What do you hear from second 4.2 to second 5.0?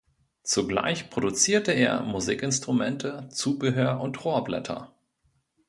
Rohrblätter.